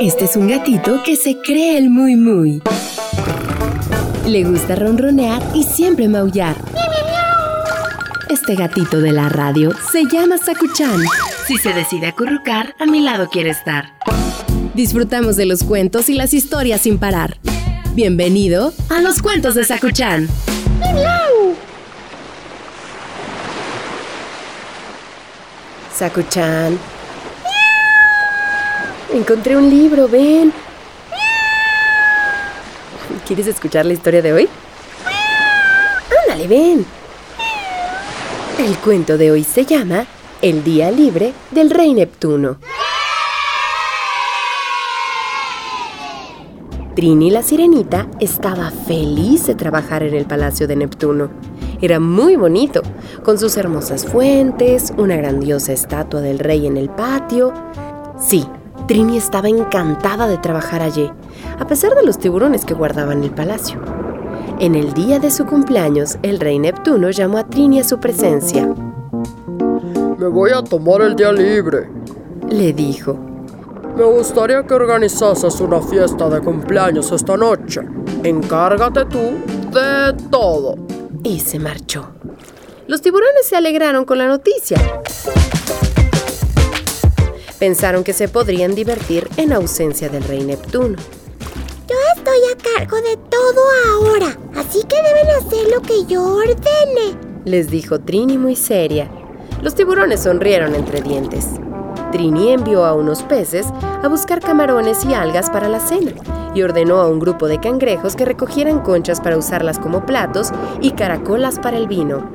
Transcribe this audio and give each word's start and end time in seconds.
Este 0.00 0.24
es 0.24 0.36
un 0.36 0.48
gatito 0.48 1.02
que 1.04 1.16
se 1.16 1.38
cree 1.38 1.78
el 1.78 1.90
muy 1.90 2.16
muy. 2.16 2.62
Le 4.26 4.44
gusta 4.44 4.74
ronronear 4.74 5.42
y 5.54 5.64
siempre 5.64 6.08
maullar. 6.08 6.56
Este 8.28 8.54
gatito 8.54 9.00
de 9.00 9.12
la 9.12 9.28
radio 9.28 9.72
se 9.92 10.04
llama 10.04 10.38
Sakuchan. 10.38 11.00
Si 11.46 11.56
se 11.56 11.72
decide 11.72 12.08
acurrucar, 12.08 12.74
a 12.78 12.86
mi 12.86 13.00
lado 13.00 13.28
quiere 13.28 13.50
estar. 13.50 13.94
Disfrutamos 14.74 15.36
de 15.36 15.46
los 15.46 15.62
cuentos 15.62 16.08
y 16.08 16.14
las 16.14 16.34
historias 16.34 16.80
sin 16.80 16.98
parar. 16.98 17.38
Bienvenido 17.94 18.72
a 18.88 19.00
los 19.00 19.22
cuentos 19.22 19.54
de 19.54 19.64
Sakuchan. 19.64 20.28
Sakuchan. 25.94 26.93
Encontré 29.12 29.56
un 29.56 29.68
libro, 29.70 30.08
ven. 30.08 30.52
¿Quieres 33.26 33.46
escuchar 33.46 33.86
la 33.86 33.92
historia 33.92 34.22
de 34.22 34.32
hoy? 34.32 34.48
Ándale, 36.22 36.48
ven. 36.48 36.86
El 38.58 38.76
cuento 38.78 39.18
de 39.18 39.30
hoy 39.30 39.44
se 39.44 39.64
llama 39.64 40.06
El 40.40 40.64
día 40.64 40.90
libre 40.90 41.32
del 41.50 41.70
rey 41.70 41.92
Neptuno. 41.94 42.58
Trini 46.94 47.30
la 47.30 47.42
sirenita 47.42 48.06
estaba 48.20 48.70
feliz 48.70 49.46
de 49.46 49.54
trabajar 49.54 50.02
en 50.04 50.14
el 50.14 50.26
palacio 50.26 50.68
de 50.68 50.76
Neptuno. 50.76 51.30
Era 51.80 51.98
muy 51.98 52.36
bonito, 52.36 52.82
con 53.24 53.38
sus 53.38 53.56
hermosas 53.56 54.06
fuentes, 54.06 54.92
una 54.96 55.16
grandiosa 55.16 55.72
estatua 55.72 56.20
del 56.20 56.38
rey 56.38 56.66
en 56.66 56.76
el 56.76 56.88
patio. 56.88 57.52
Sí, 58.18 58.46
Trini 58.86 59.16
estaba 59.16 59.48
encantada 59.48 60.28
de 60.28 60.36
trabajar 60.36 60.82
allí, 60.82 61.10
a 61.58 61.66
pesar 61.66 61.94
de 61.94 62.04
los 62.04 62.18
tiburones 62.18 62.66
que 62.66 62.74
guardaban 62.74 63.22
el 63.24 63.30
palacio. 63.30 63.80
En 64.60 64.74
el 64.74 64.92
día 64.92 65.18
de 65.18 65.30
su 65.30 65.46
cumpleaños, 65.46 66.18
el 66.22 66.38
rey 66.38 66.58
Neptuno 66.58 67.10
llamó 67.10 67.38
a 67.38 67.44
Trini 67.44 67.80
a 67.80 67.84
su 67.84 67.98
presencia. 67.98 68.68
Me 70.18 70.28
voy 70.28 70.50
a 70.50 70.62
tomar 70.62 71.00
el 71.00 71.16
día 71.16 71.32
libre, 71.32 71.88
Le 72.50 72.72
dijo. 72.74 73.16
Me 73.96 74.04
gustaría 74.04 74.62
que 74.64 74.74
organizases 74.74 75.60
una 75.60 75.80
fiesta 75.80 76.28
de 76.28 76.40
cumpleaños 76.40 77.10
esta 77.10 77.36
noche. 77.36 77.80
Encárgate 78.22 79.06
tú 79.06 79.38
de 79.72 80.14
todo. 80.30 80.76
Y 81.22 81.40
se 81.40 81.58
marchó. 81.58 82.10
Los 82.86 83.00
tiburones 83.00 83.46
se 83.46 83.56
alegraron 83.56 84.04
con 84.04 84.18
la 84.18 84.26
noticia. 84.26 84.78
Pensaron 87.64 88.04
que 88.04 88.12
se 88.12 88.28
podrían 88.28 88.74
divertir 88.74 89.26
en 89.38 89.50
ausencia 89.50 90.10
del 90.10 90.22
rey 90.24 90.44
Neptuno. 90.44 90.98
Yo 91.88 91.96
estoy 92.14 92.36
a 92.52 92.76
cargo 92.76 92.98
de 92.98 93.16
todo 93.16 93.62
ahora, 93.90 94.38
así 94.54 94.82
que 94.82 94.96
deben 94.96 95.30
hacer 95.30 95.70
lo 95.74 95.80
que 95.80 96.04
yo 96.04 96.22
ordene. 96.26 97.18
Les 97.46 97.70
dijo 97.70 98.00
Trini 98.00 98.36
muy 98.36 98.54
seria. 98.54 99.10
Los 99.62 99.74
tiburones 99.74 100.24
sonrieron 100.24 100.74
entre 100.74 101.00
dientes. 101.00 101.52
Trini 102.12 102.52
envió 102.52 102.84
a 102.84 102.92
unos 102.92 103.22
peces 103.22 103.64
a 104.02 104.08
buscar 104.08 104.40
camarones 104.40 105.02
y 105.06 105.14
algas 105.14 105.48
para 105.48 105.70
la 105.70 105.80
cena 105.80 106.12
y 106.54 106.60
ordenó 106.60 106.96
a 107.00 107.08
un 107.08 107.18
grupo 107.18 107.48
de 107.48 107.60
cangrejos 107.60 108.14
que 108.14 108.26
recogieran 108.26 108.80
conchas 108.80 109.22
para 109.22 109.38
usarlas 109.38 109.78
como 109.78 110.04
platos 110.04 110.50
y 110.82 110.90
caracolas 110.90 111.58
para 111.58 111.78
el 111.78 111.88
vino. 111.88 112.30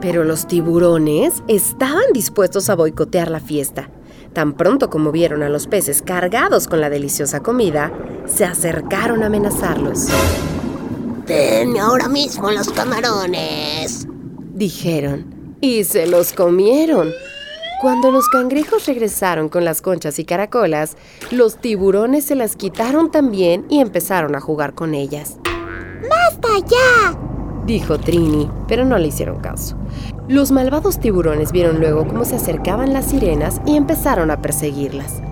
Pero 0.00 0.24
los 0.24 0.46
tiburones 0.46 1.42
estaban 1.48 2.14
dispuestos 2.14 2.70
a 2.70 2.76
boicotear 2.76 3.30
la 3.30 3.40
fiesta. 3.40 3.90
Tan 4.32 4.52
pronto 4.52 4.90
como 4.90 5.10
vieron 5.10 5.42
a 5.42 5.48
los 5.48 5.66
peces 5.66 6.02
cargados 6.02 6.68
con 6.68 6.80
la 6.80 6.90
deliciosa 6.90 7.40
comida, 7.40 7.92
se 8.26 8.44
acercaron 8.44 9.22
a 9.22 9.26
amenazarlos. 9.26 10.06
Denme 11.26 11.80
ahora 11.80 12.08
mismo 12.08 12.50
los 12.50 12.68
camarones. 12.70 14.06
Dijeron, 14.54 15.56
y 15.60 15.84
se 15.84 16.06
los 16.06 16.32
comieron. 16.32 17.10
Cuando 17.80 18.10
los 18.10 18.28
cangrejos 18.28 18.86
regresaron 18.86 19.48
con 19.48 19.64
las 19.64 19.80
conchas 19.80 20.18
y 20.18 20.24
caracolas, 20.24 20.96
los 21.30 21.56
tiburones 21.56 22.24
se 22.26 22.34
las 22.34 22.54
quitaron 22.56 23.10
también 23.10 23.64
y 23.68 23.80
empezaron 23.80 24.36
a 24.36 24.40
jugar 24.40 24.74
con 24.74 24.94
ellas. 24.94 25.38
¡Basta 26.08 26.48
ya! 26.66 27.29
Dijo 27.66 27.98
Trini, 27.98 28.50
pero 28.68 28.84
no 28.84 28.98
le 28.98 29.08
hicieron 29.08 29.40
caso. 29.40 29.76
Los 30.28 30.50
malvados 30.50 30.98
tiburones 30.98 31.52
vieron 31.52 31.80
luego 31.80 32.06
cómo 32.06 32.24
se 32.24 32.36
acercaban 32.36 32.92
las 32.92 33.06
sirenas 33.06 33.60
y 33.66 33.76
empezaron 33.76 34.30
a 34.30 34.40
perseguirlas. 34.40 35.22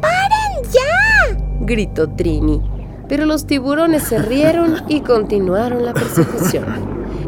¡Paren 0.00 0.70
ya! 0.72 1.38
Gritó 1.60 2.08
Trini, 2.10 2.60
pero 3.08 3.26
los 3.26 3.46
tiburones 3.46 4.02
se 4.04 4.18
rieron 4.18 4.76
y 4.88 5.00
continuaron 5.00 5.84
la 5.84 5.94
persecución. 5.94 6.64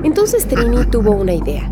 Entonces 0.02 0.46
Trini 0.46 0.84
tuvo 0.86 1.12
una 1.12 1.34
idea. 1.34 1.70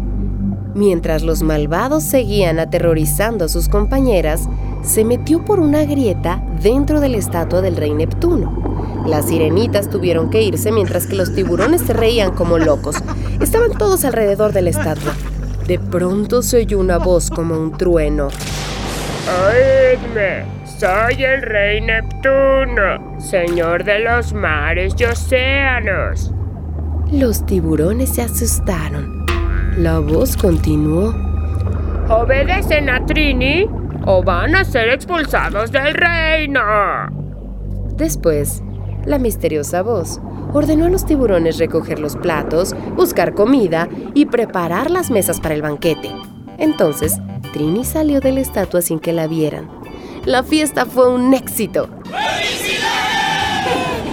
Mientras 0.75 1.23
los 1.23 1.43
malvados 1.43 2.05
seguían 2.05 2.61
aterrorizando 2.61 3.45
a 3.45 3.49
sus 3.49 3.69
compañeras, 3.69 4.49
se 4.83 5.05
metió 5.05 5.45
por 5.45 5.59
una 5.59 5.85
grieta 5.85 6.43
dentro 6.63 7.01
de 7.01 7.09
la 7.09 7.17
estatua 7.19 7.61
del 7.61 7.77
rey 7.77 7.93
Neptuno. 7.93 8.70
Las 9.07 9.29
sirenitas 9.29 9.91
tuvieron 9.91 10.31
que 10.31 10.43
irse 10.43 10.73
mientras 10.73 11.07
que 11.07 11.17
los 11.17 11.35
tiburones 11.35 11.83
se 11.83 11.93
reían 11.93 12.33
como 12.35 12.59
locos. 12.59 12.97
Estaban 13.41 13.73
todos 13.73 14.05
alrededor 14.05 14.53
de 14.53 14.63
la 14.63 14.71
estatua. 14.71 15.15
De 15.67 15.79
pronto 15.79 16.43
se 16.43 16.59
oyó 16.59 16.79
una 16.79 16.99
voz 16.99 17.31
como 17.31 17.59
un 17.59 17.77
trueno. 17.77 18.29
Oídme, 19.47 20.45
soy 20.65 21.23
el 21.23 21.43
rey 21.43 21.81
Neptuno, 21.81 23.21
señor 23.21 23.85
de 23.85 24.01
los 24.01 24.33
mares 24.33 24.95
y 24.99 25.05
océanos. 25.05 26.33
Los 27.13 27.45
tiburones 27.47 28.11
se 28.11 28.23
asustaron. 28.23 29.27
La 29.77 29.99
voz 29.99 30.37
continuó. 30.37 31.15
¿Obedecen 32.09 32.91
a 32.91 33.05
Trini 33.07 33.67
o 34.07 34.23
van 34.23 34.55
a 34.57 34.65
ser 34.65 34.89
expulsados 34.89 35.71
del 35.71 35.95
reino? 35.95 36.61
Después, 37.95 38.63
la 39.05 39.19
misteriosa 39.19 39.83
voz 39.83 40.21
ordenó 40.53 40.87
a 40.87 40.91
los 40.91 41.07
tiburones 41.07 41.59
recoger 41.59 41.99
los 41.99 42.17
platos, 42.17 42.75
buscar 42.97 43.35
comida 43.35 43.89
y 44.15 44.27
preparar 44.27 44.91
las 44.91 45.11
mesas 45.11 45.41
para 45.41 45.55
el 45.55 45.63
banquete. 45.63 46.11
Entonces, 46.59 47.19
Trini 47.53 47.85
salió 47.85 48.21
de 48.21 48.33
la 48.33 48.41
estatua 48.41 48.83
sin 48.83 49.01
que 49.01 49.13
la 49.13 49.27
vieran. 49.27 49.71
La 50.25 50.43
fiesta 50.43 50.85
fue 50.87 51.09
un 51.09 51.33
éxito. 51.35 51.89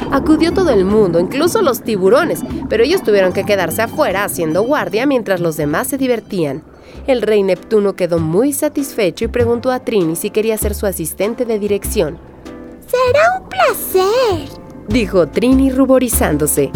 Acudió 0.10 0.54
todo 0.54 0.70
el 0.70 0.86
mundo, 0.86 1.20
incluso 1.20 1.62
los 1.62 1.82
tiburones, 1.82 2.42
pero 2.70 2.84
ellos 2.84 3.04
tuvieron 3.04 3.34
que 3.34 3.44
quedarse 3.44 3.82
afuera 3.82 4.24
haciendo 4.24 4.64
guardia 4.64 5.06
mientras 5.06 5.42
los 5.42 5.58
demás 5.58 5.88
se 5.88 5.98
divertían. 5.98 6.64
El 7.08 7.22
rey 7.22 7.44
Neptuno 7.44 7.96
quedó 7.96 8.18
muy 8.18 8.54
satisfecho 8.54 9.26
y 9.26 9.28
preguntó 9.28 9.70
a 9.72 9.82
Trini 9.82 10.16
si 10.16 10.30
quería 10.30 10.58
ser 10.58 10.76
su 10.76 10.86
asistente 10.86 11.46
de 11.46 11.60
dirección. 11.60 12.18
Será 12.88 13.42
un 13.42 13.50
placer. 13.50 14.67
Dijo 14.88 15.28
Trini 15.28 15.70
ruborizándose. 15.70 16.72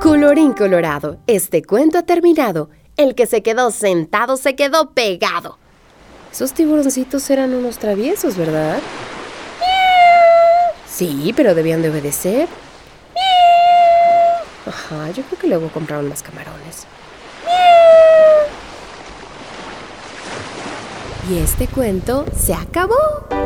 Colorín 0.00 0.54
colorado, 0.54 1.18
este 1.26 1.62
cuento 1.62 1.98
ha 1.98 2.02
terminado. 2.02 2.70
El 2.96 3.14
que 3.14 3.26
se 3.26 3.42
quedó 3.42 3.70
sentado 3.70 4.38
se 4.38 4.56
quedó 4.56 4.92
pegado. 4.92 5.58
Esos 6.32 6.52
tiburoncitos 6.54 7.28
eran 7.28 7.52
unos 7.54 7.78
traviesos, 7.78 8.38
¿verdad? 8.38 8.78
Sí, 10.88 11.34
pero 11.36 11.54
debían 11.54 11.82
de 11.82 11.90
obedecer. 11.90 12.48
Ajá, 14.66 15.10
yo 15.10 15.22
creo 15.24 15.38
que 15.38 15.48
luego 15.48 15.68
compraron 15.68 16.08
más 16.08 16.22
camarones. 16.22 16.86
Y 21.30 21.38
este 21.38 21.68
cuento 21.68 22.24
se 22.36 22.52
acabó. 22.52 23.39